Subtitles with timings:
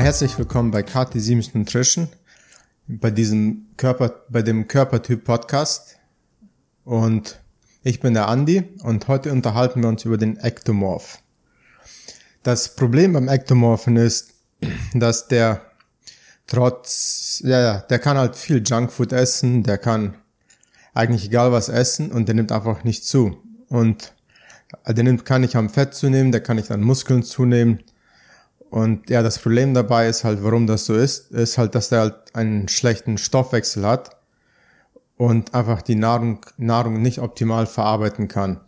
[0.00, 2.08] Herzlich willkommen bei KT Siemens Nutrition,
[2.88, 5.98] bei diesem Körper, bei dem Körpertyp Podcast.
[6.84, 7.38] Und
[7.82, 11.18] ich bin der Andi und heute unterhalten wir uns über den Ektomorph.
[12.42, 14.32] Das Problem beim Ektomorphen ist,
[14.94, 15.60] dass der
[16.46, 20.14] trotz, ja, ja, der kann halt viel Junkfood essen, der kann
[20.94, 23.36] eigentlich egal was essen und der nimmt einfach nicht zu.
[23.68, 24.14] Und
[24.88, 27.80] der nimmt, kann nicht am Fett zunehmen, der kann nicht an Muskeln zunehmen.
[28.70, 32.00] Und ja, das Problem dabei ist halt, warum das so ist, ist halt, dass der
[32.00, 34.16] halt einen schlechten Stoffwechsel hat
[35.16, 38.60] und einfach die Nahrung, Nahrung nicht optimal verarbeiten kann.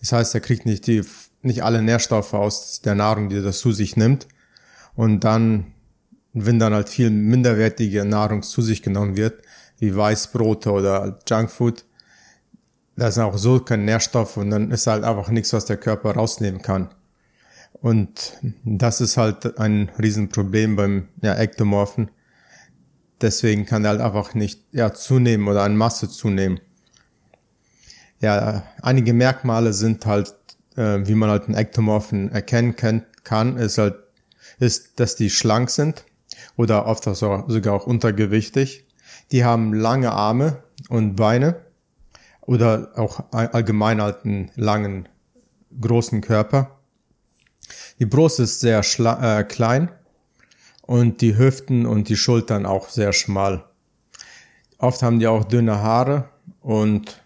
[0.00, 1.04] Das heißt, er kriegt nicht die,
[1.42, 4.28] nicht alle Nährstoffe aus der Nahrung, die er zu sich nimmt.
[4.94, 5.74] Und dann,
[6.32, 9.42] wenn dann halt viel minderwertige Nahrung zu sich genommen wird,
[9.78, 11.84] wie Weißbrote oder Junkfood,
[12.96, 16.12] da sind auch so keine Nährstoffe und dann ist halt einfach nichts, was der Körper
[16.12, 16.90] rausnehmen kann.
[17.72, 22.10] Und das ist halt ein Riesenproblem beim ja, Ektomorphen.
[23.20, 26.60] Deswegen kann er halt einfach nicht ja, zunehmen oder an Masse zunehmen.
[28.20, 30.34] Ja, einige Merkmale sind halt,
[30.76, 33.96] äh, wie man halt einen Ektomorphen erkennen kann, ist halt,
[34.58, 36.04] ist, dass die schlank sind
[36.56, 38.86] oder oft auch sogar auch untergewichtig.
[39.30, 41.56] Die haben lange Arme und Beine
[42.40, 45.08] oder auch allgemein halt einen langen,
[45.80, 46.77] großen Körper.
[47.98, 49.90] Die Brust ist sehr äh, klein
[50.82, 53.64] und die Hüften und die Schultern auch sehr schmal.
[54.78, 56.28] Oft haben die auch dünne Haare
[56.60, 57.22] und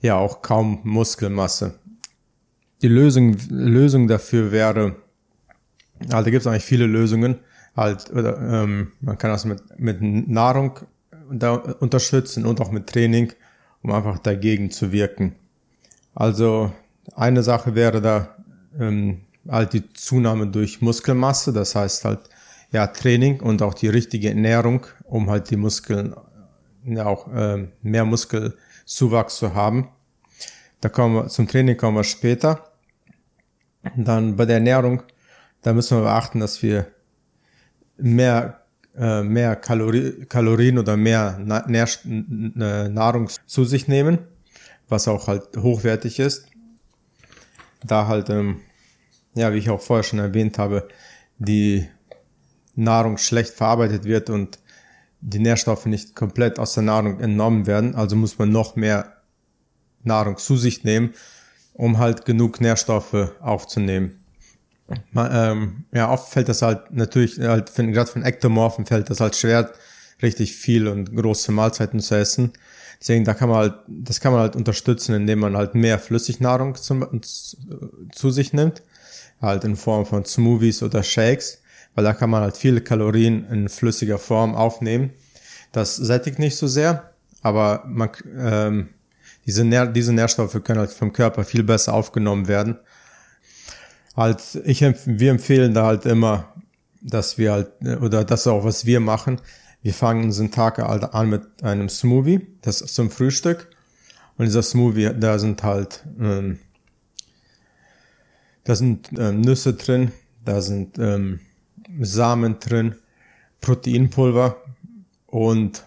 [0.00, 1.78] ja auch kaum Muskelmasse.
[2.82, 4.96] Die Lösung, Lösung dafür wäre,
[6.02, 7.40] also da gibt es eigentlich viele Lösungen.
[7.76, 10.78] Halt, oder, ähm, man kann das mit, mit Nahrung
[11.30, 13.32] da unterstützen und auch mit Training
[13.82, 15.34] um einfach dagegen zu wirken.
[16.14, 16.72] Also
[17.14, 18.36] eine Sache wäre da
[18.78, 22.20] ähm, halt die Zunahme durch Muskelmasse, das heißt halt
[22.70, 26.14] ja Training und auch die richtige Ernährung, um halt die Muskeln
[26.84, 29.88] ja auch äh, mehr Muskelzuwachs zu haben.
[30.80, 32.72] Da kommen wir zum Training kommen wir später.
[33.96, 35.02] Dann bei der Ernährung,
[35.62, 36.86] da müssen wir beachten, dass wir
[37.96, 38.60] mehr
[38.96, 44.18] äh, mehr Kalori Kalorien oder mehr Na Nahrung zu sich nehmen,
[44.88, 46.46] was auch halt hochwertig ist.
[47.84, 48.60] Da halt, ähm,
[49.38, 50.88] ja, wie ich auch vorher schon erwähnt habe,
[51.38, 51.88] die
[52.74, 54.58] Nahrung schlecht verarbeitet wird und
[55.20, 57.94] die Nährstoffe nicht komplett aus der Nahrung entnommen werden.
[57.94, 59.16] Also muss man noch mehr
[60.04, 61.14] Nahrung zu sich nehmen,
[61.74, 64.18] um halt genug Nährstoffe aufzunehmen
[65.16, 69.72] ähm, ja, oft fällt das halt natürlich, halt, gerade von Ektomorphen fällt das halt schwer,
[70.22, 72.52] richtig viel und große Mahlzeiten zu essen.
[73.00, 76.74] Deswegen, da kann man halt, das kann man halt unterstützen, indem man halt mehr Flüssignahrung
[76.74, 78.82] zum, zu sich nimmt.
[79.40, 81.62] Halt in Form von Smoothies oder Shakes,
[81.94, 85.10] weil da kann man halt viele Kalorien in flüssiger Form aufnehmen.
[85.72, 87.12] Das sättigt nicht so sehr,
[87.42, 88.88] aber man, ähm,
[89.46, 92.78] diese, Nähr diese Nährstoffe können halt vom Körper viel besser aufgenommen werden
[94.18, 96.52] halt, ich, wir empfehlen da halt immer,
[97.00, 97.70] dass wir halt,
[98.02, 99.40] oder das auch, was wir machen.
[99.80, 103.70] Wir fangen unseren Tag halt an mit einem Smoothie, das ist zum Frühstück.
[104.36, 106.58] Und dieser Smoothie, da sind halt, ähm,
[108.68, 110.12] da sind ähm, Nüsse drin,
[110.44, 111.40] da sind ähm,
[112.00, 112.96] Samen drin,
[113.62, 114.62] Proteinpulver
[115.26, 115.84] und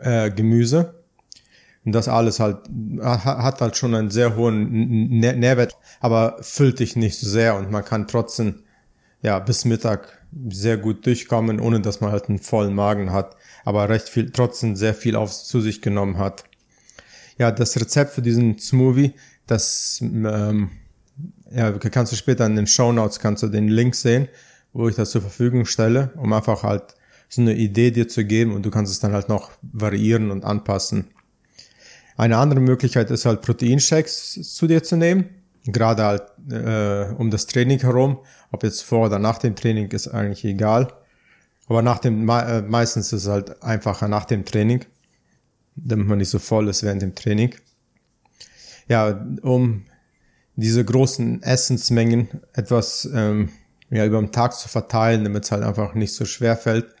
[0.00, 1.04] äh, Gemüse.
[1.84, 2.58] Und das alles halt
[3.00, 7.84] hat halt schon einen sehr hohen Nährwert, aber füllt dich nicht so sehr und man
[7.84, 8.64] kann trotzdem
[9.20, 13.88] ja bis Mittag sehr gut durchkommen, ohne dass man halt einen vollen Magen hat, aber
[13.88, 16.42] recht viel trotzdem sehr viel auf zu sich genommen hat.
[17.38, 19.14] Ja, das Rezept für diesen Smoothie,
[19.46, 20.70] das ähm,
[21.54, 24.28] ja, kannst du später in den Show Notes kannst du den Link sehen,
[24.72, 26.94] wo ich das zur Verfügung stelle, um einfach halt
[27.28, 30.44] so eine Idee dir zu geben und du kannst es dann halt noch variieren und
[30.44, 31.06] anpassen.
[32.16, 35.30] Eine andere Möglichkeit ist halt Proteinshakes zu dir zu nehmen,
[35.64, 38.18] gerade halt äh, um das Training herum.
[38.50, 40.88] Ob jetzt vor oder nach dem Training ist eigentlich egal.
[41.68, 44.84] Aber nach dem äh, meistens ist es halt einfacher nach dem Training,
[45.74, 47.54] damit man nicht so voll ist während dem Training.
[48.88, 49.84] Ja, um
[50.56, 53.50] diese großen Essensmengen etwas ähm,
[53.90, 56.94] ja, über den Tag zu verteilen, damit es halt einfach nicht so schwer fällt,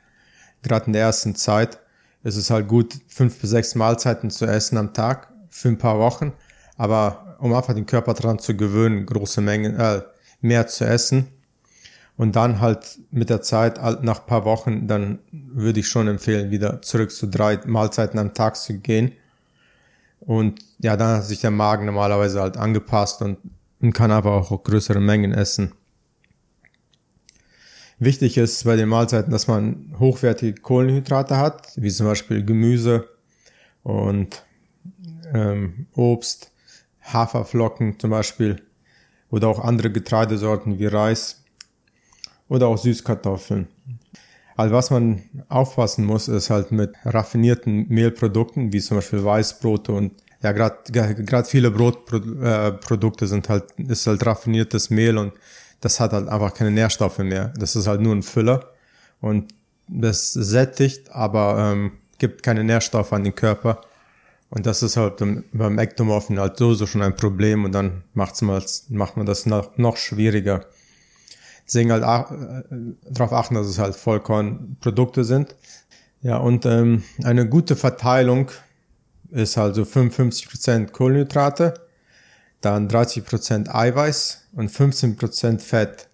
[0.62, 1.78] gerade in der ersten Zeit,
[2.22, 5.98] es ist halt gut, fünf bis sechs Mahlzeiten zu essen am Tag für ein paar
[5.98, 6.32] Wochen.
[6.76, 10.02] Aber um einfach den Körper daran zu gewöhnen, große Mengen, äh,
[10.40, 11.28] mehr zu essen.
[12.16, 16.50] Und dann halt mit der Zeit, nach ein paar Wochen, dann würde ich schon empfehlen,
[16.50, 19.12] wieder zurück zu drei Mahlzeiten am Tag zu gehen.
[20.26, 23.38] Und ja, dann hat sich der Magen normalerweise halt angepasst und,
[23.80, 25.72] und kann aber auch größere Mengen essen.
[27.98, 33.08] Wichtig ist bei den Mahlzeiten, dass man hochwertige Kohlenhydrate hat, wie zum Beispiel Gemüse
[33.84, 34.44] und
[35.32, 36.50] ähm, Obst,
[37.02, 38.60] Haferflocken zum Beispiel
[39.30, 41.44] oder auch andere Getreidesorten wie Reis
[42.48, 43.68] oder auch Süßkartoffeln.
[44.56, 50.12] Also was man aufpassen muss, ist halt mit raffinierten Mehlprodukten, wie zum Beispiel Weißbrote und
[50.42, 55.32] ja, gerade viele Brotprodukte sind halt ist halt raffiniertes Mehl und
[55.80, 57.52] das hat halt einfach keine Nährstoffe mehr.
[57.56, 58.70] Das ist halt nur ein Füller
[59.20, 59.54] und
[59.88, 63.80] das sättigt, aber ähm, gibt keine Nährstoffe an den Körper.
[64.50, 65.22] Und das ist halt
[65.52, 69.46] beim Ektomorphen halt so, so schon ein Problem und dann macht's mal, macht man das
[69.46, 70.66] noch, noch schwieriger.
[71.72, 72.76] Deswegen halt äh,
[73.10, 75.56] darauf achten, dass es halt Vollkornprodukte sind.
[76.20, 78.50] Ja, und ähm, eine gute Verteilung
[79.30, 81.72] ist also 55% Kohlenhydrate,
[82.60, 86.08] dann 30% Eiweiß und 15% Fett.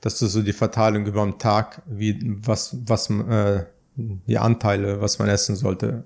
[0.00, 5.20] Das ist so die Verteilung über den Tag, wie was was äh, die Anteile, was
[5.20, 6.02] man essen sollte.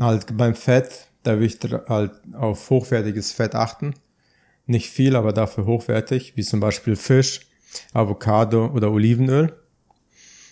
[0.00, 3.92] Halt beim Fett, da will ich halt auf hochwertiges Fett achten.
[4.64, 7.47] Nicht viel, aber dafür hochwertig, wie zum Beispiel Fisch,
[7.92, 9.54] Avocado oder Olivenöl.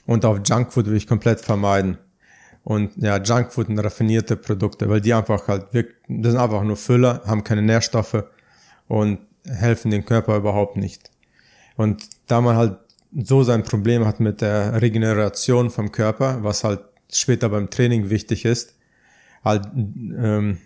[0.07, 1.99] Und auf Junkfood will ich komplett vermeiden.
[2.63, 6.77] Und ja, Junkfood und raffinierte Produkte, weil die einfach halt wirklich, das sind einfach nur
[6.77, 8.25] Füller, haben keine Nährstoffe
[8.89, 11.11] und helfen dem Körper überhaupt nicht.
[11.77, 12.79] Und da man halt
[13.15, 16.81] so sein Problem hat mit der Regeneration vom Körper, was halt
[17.13, 18.75] später beim Training wichtig ist,
[19.45, 20.59] halt ähm,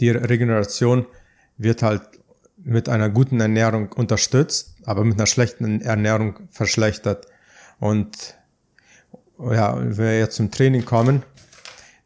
[0.00, 1.06] die Regeneration
[1.58, 2.02] wird halt
[2.64, 7.26] mit einer guten Ernährung unterstützt, aber mit einer schlechten Ernährung verschlechtert.
[7.78, 8.36] Und
[9.38, 11.22] ja, wenn wir jetzt zum Training kommen,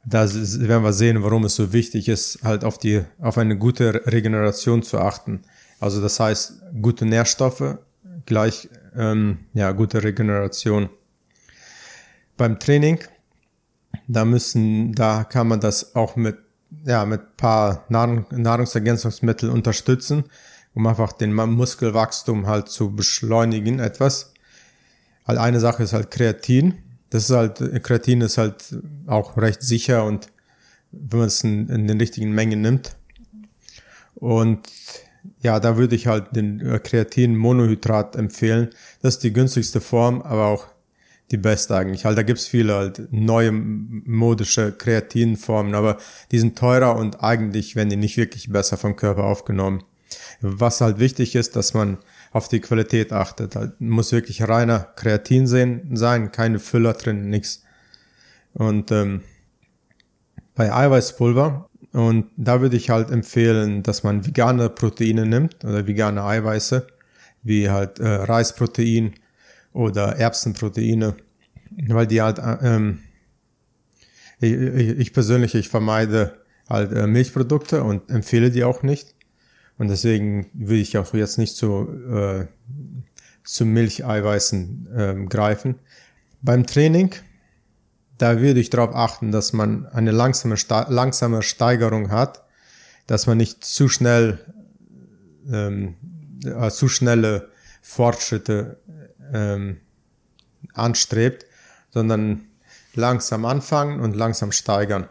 [0.04, 4.06] da werden wir sehen, warum es so wichtig ist, halt auf die, auf eine gute
[4.06, 5.42] Regeneration zu achten.
[5.80, 7.78] Also das heißt, gute Nährstoffe
[8.24, 10.88] gleich ähm, ja, gute Regeneration.
[12.36, 12.98] Beim Training,
[14.08, 16.36] da müssen, da kann man das auch mit,
[16.86, 20.24] ja, mit paar Nahrung, Nahrungsergänzungsmittel unterstützen,
[20.74, 24.32] um einfach den Muskelwachstum halt zu beschleunigen etwas.
[25.26, 26.74] Halt eine Sache ist halt Kreatin.
[27.10, 30.28] Das ist halt, Kreatin ist halt auch recht sicher und
[30.92, 32.96] wenn man es in, in den richtigen Mengen nimmt.
[34.14, 34.68] Und
[35.40, 38.70] ja, da würde ich halt den äh, Kreatin-Monohydrat empfehlen.
[39.02, 40.68] Das ist die günstigste Form, aber auch
[41.30, 42.04] die beste eigentlich.
[42.04, 45.98] Halt, da gibt's viele halt neue modische Kreatinformen, aber
[46.30, 49.82] die sind teurer und eigentlich werden die nicht wirklich besser vom Körper aufgenommen.
[50.40, 51.98] Was halt wichtig ist, dass man
[52.32, 53.56] auf die Qualität achtet.
[53.56, 57.64] Halt, muss wirklich reiner Kreatin sein, keine Füller drin, nix.
[58.52, 59.22] Und ähm,
[60.54, 66.22] bei Eiweißpulver und da würde ich halt empfehlen, dass man vegane Proteine nimmt oder vegane
[66.22, 66.86] Eiweiße,
[67.42, 69.14] wie halt äh, Reisprotein
[69.76, 71.16] oder Erbsenproteine,
[71.88, 72.98] weil die halt, äh, ähm,
[74.40, 76.38] ich, ich persönlich, ich vermeide
[76.68, 79.14] halt äh, Milchprodukte und empfehle die auch nicht.
[79.78, 82.46] Und deswegen würde ich auch jetzt nicht zu, äh,
[83.44, 85.76] zu Milcheiweißen äh, greifen.
[86.42, 87.14] Beim Training
[88.18, 90.56] da würde ich darauf achten, dass man eine langsame,
[90.88, 92.42] langsame Steigerung hat,
[93.06, 94.38] dass man nicht zu schnell,
[95.50, 95.94] ähm,
[96.44, 97.50] äh, zu schnelle
[97.82, 98.80] Fortschritte
[99.32, 99.80] ähm,
[100.74, 101.46] anstrebt,
[101.90, 102.44] sondern
[102.94, 105.08] langsam anfangen und langsam steigern.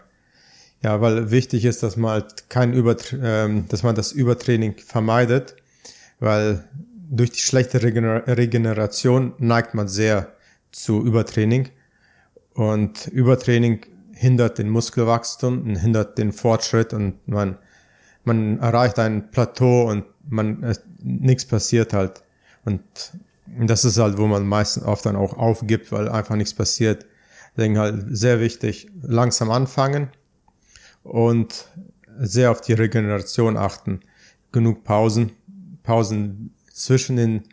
[0.81, 5.55] Ja, weil wichtig ist, dass man halt kein Über, ähm, dass man das Übertraining vermeidet,
[6.19, 6.67] weil
[7.09, 10.33] durch die schlechte Regener Regeneration neigt man sehr
[10.71, 11.69] zu Übertraining
[12.53, 17.57] und Übertraining hindert den Muskelwachstum und hindert den Fortschritt und man,
[18.23, 22.23] man erreicht ein Plateau und man, äh, nichts passiert halt.
[22.63, 22.81] Und
[23.45, 27.05] das ist halt, wo man meistens oft dann auch aufgibt, weil einfach nichts passiert.
[27.55, 30.09] Deswegen halt sehr wichtig, langsam anfangen
[31.03, 31.67] und
[32.17, 34.01] sehr auf die Regeneration achten.
[34.51, 35.31] Genug Pausen,
[35.83, 37.43] Pausen zwischen den,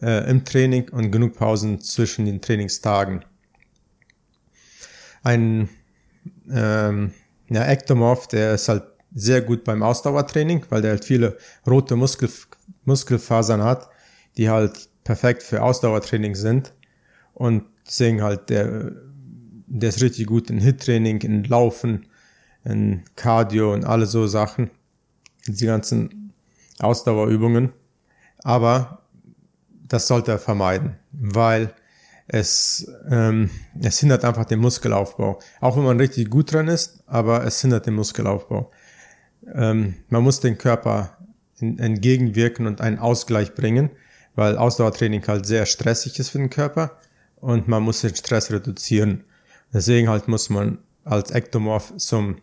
[0.00, 3.24] äh, im Training und genug Pausen zwischen den Trainingstagen
[5.24, 5.68] ein
[6.50, 7.12] ähm,
[7.48, 11.36] ja, Ektomorph, der ist halt sehr gut beim Ausdauertraining, weil der halt viele
[11.66, 12.28] rote Muskel,
[12.84, 13.88] Muskelfasern hat,
[14.36, 16.72] die halt perfekt für Ausdauertraining sind.
[17.34, 18.92] Und deswegen halt, der,
[19.66, 22.06] der ist richtig gut in Hit-Training, in Laufen,
[22.64, 24.70] in Cardio und alle so Sachen.
[25.46, 26.32] Die ganzen
[26.78, 27.72] Ausdauerübungen.
[28.38, 29.02] Aber
[29.86, 31.74] das sollte er vermeiden, weil
[32.26, 35.38] es, ähm, es hindert einfach den Muskelaufbau.
[35.60, 38.70] Auch wenn man richtig gut dran ist, aber es hindert den Muskelaufbau.
[39.52, 41.18] Ähm, man muss den Körper
[41.60, 43.90] entgegenwirken und einen Ausgleich bringen,
[44.34, 46.98] weil Ausdauertraining halt sehr stressig ist für den Körper
[47.36, 49.24] und man muss den Stress reduzieren.
[49.72, 52.36] Deswegen halt muss man als Ektomorph zum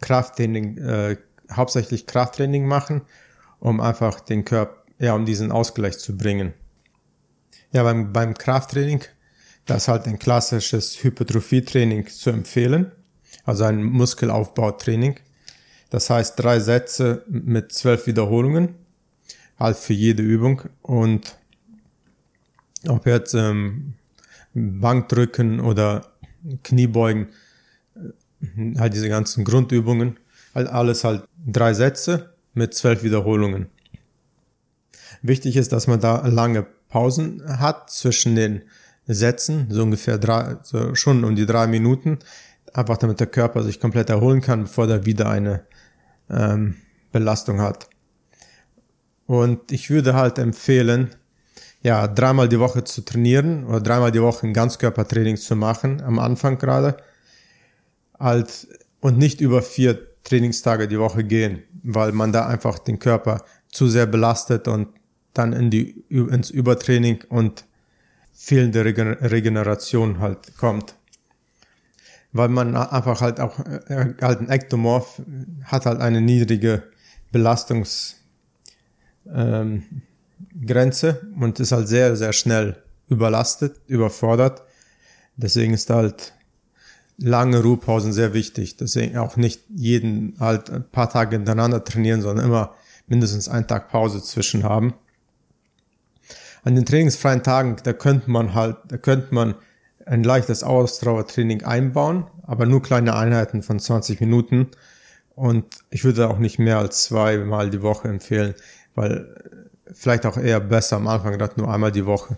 [0.00, 1.16] Krafttraining, äh,
[1.52, 3.02] hauptsächlich Krafttraining machen,
[3.58, 6.54] um einfach den Körper, ja, um diesen Ausgleich zu bringen.
[7.72, 9.02] Ja, beim, beim Krafttraining,
[9.66, 12.92] das ist halt ein klassisches Hypertrophietraining zu empfehlen,
[13.44, 15.16] also ein Muskelaufbautraining.
[15.90, 18.76] Das heißt drei Sätze mit zwölf Wiederholungen,
[19.60, 21.36] halt für jede Übung und
[22.88, 23.94] ob jetzt ähm,
[24.54, 26.06] Bankdrücken oder
[26.64, 27.28] Kniebeugen,
[27.94, 30.18] äh, halt diese ganzen Grundübungen,
[30.54, 33.66] halt alles halt drei Sätze mit zwölf Wiederholungen.
[35.22, 38.62] Wichtig ist, dass man da lange Pausen hat zwischen den
[39.06, 42.18] Sätzen, so ungefähr drei, so schon um die drei Minuten,
[42.72, 45.64] einfach damit der Körper sich komplett erholen kann, bevor er wieder eine
[46.30, 46.76] ähm,
[47.12, 47.88] Belastung hat.
[49.30, 51.10] Und ich würde halt empfehlen,
[51.84, 56.18] ja, dreimal die Woche zu trainieren oder dreimal die Woche ein Ganzkörpertraining zu machen, am
[56.18, 56.96] Anfang gerade,
[58.18, 58.66] halt,
[58.98, 63.86] und nicht über vier Trainingstage die Woche gehen, weil man da einfach den Körper zu
[63.86, 64.88] sehr belastet und
[65.32, 67.66] dann in die, ins Übertraining und
[68.32, 70.96] fehlende Regeneration halt kommt.
[72.32, 75.22] Weil man einfach halt auch, äh, halt ein Ektomorph
[75.66, 76.82] hat halt eine niedrige
[77.30, 78.19] Belastungs,
[79.34, 79.82] ähm,
[80.66, 82.76] Grenze und ist halt sehr, sehr schnell
[83.08, 84.62] überlastet, überfordert.
[85.36, 86.32] Deswegen ist halt
[87.18, 88.76] lange Ruhepausen sehr wichtig.
[88.76, 92.74] Deswegen auch nicht jeden halt ein paar Tage hintereinander trainieren, sondern immer
[93.06, 94.94] mindestens einen Tag Pause zwischen haben.
[96.62, 99.54] An den trainingsfreien Tagen, da könnte man halt, da könnte man
[100.06, 104.68] ein leichtes Ausdauertraining einbauen, aber nur kleine Einheiten von 20 Minuten.
[105.34, 108.54] Und ich würde auch nicht mehr als zweimal die Woche empfehlen,
[109.00, 109.34] weil
[109.92, 112.36] vielleicht auch eher besser am Anfang, gerade nur einmal die Woche.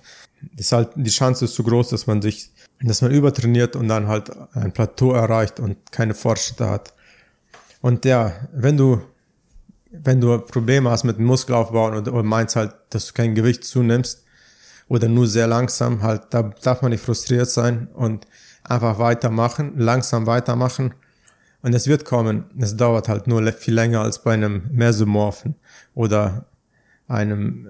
[0.57, 2.51] Ist halt, die Chance ist zu groß, dass man sich,
[2.81, 6.95] dass man übertrainiert und dann halt ein Plateau erreicht und keine Fortschritte hat.
[7.81, 9.03] Und ja, wenn du,
[9.91, 13.65] wenn du Probleme hast mit dem Muskelaufbau und, und meinst halt, dass du kein Gewicht
[13.65, 14.25] zunimmst
[14.89, 18.27] oder nur sehr langsam, halt, da darf man nicht frustriert sein und
[18.65, 20.95] einfach weitermachen, langsam weitermachen.
[21.63, 22.45] Und es wird kommen.
[22.59, 25.55] Es dauert halt nur viel länger als bei einem Mesomorphen
[25.95, 26.47] oder
[27.09, 27.67] einem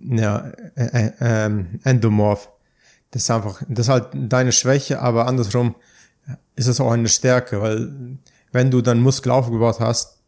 [0.00, 2.48] äh, ja, äh, äh, Endomorph.
[3.10, 5.74] Das ist einfach, das ist halt deine Schwäche, aber andersrum
[6.56, 8.18] ist es auch eine Stärke, weil
[8.52, 10.18] wenn du dann Muskel aufgebaut hast,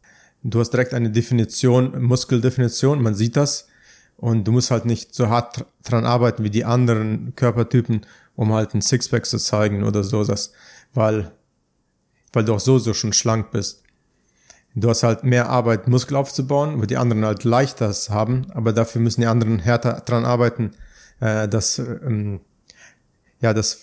[0.42, 3.68] du hast direkt eine Definition, Muskeldefinition, man sieht das
[4.16, 8.02] und du musst halt nicht so hart dran arbeiten wie die anderen Körpertypen,
[8.36, 10.52] um halt ein Sixpack zu zeigen oder so, das,
[10.92, 11.32] weil,
[12.32, 13.83] weil du auch so, so schon schlank bist.
[14.76, 19.00] Du hast halt mehr Arbeit, Muskel aufzubauen, wo die anderen halt leichter haben, aber dafür
[19.00, 20.72] müssen die anderen härter dran arbeiten,
[21.20, 22.40] äh, das, ähm,
[23.40, 23.80] ja, das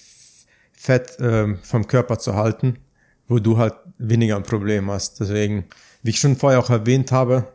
[0.74, 2.80] Fett äh, vom Körper zu halten,
[3.28, 5.20] wo du halt weniger ein Problem hast.
[5.22, 5.66] Deswegen,
[6.04, 7.48] wie ich schon vorher auch erwähnt habe,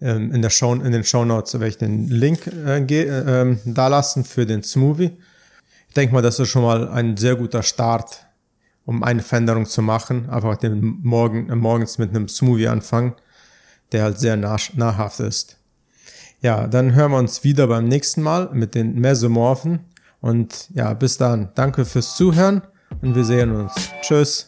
[0.00, 3.86] ähm, in, der Show, in den Show Notes werde ich den Link äh, äh, da
[3.86, 5.16] lassen für den Smoothie.
[5.88, 8.26] Ich denke mal, das ist schon mal ein sehr guter Start
[8.84, 13.14] um eine Veränderung zu machen, einfach den Morgen, morgens mit einem Smoothie anfangen,
[13.92, 15.58] der halt sehr nah, nahrhaft ist.
[16.40, 19.80] Ja, dann hören wir uns wieder beim nächsten Mal mit den Mesomorphen.
[20.20, 21.50] Und ja, bis dann.
[21.54, 22.62] Danke fürs Zuhören
[23.00, 23.72] und wir sehen uns.
[24.02, 24.46] Tschüss.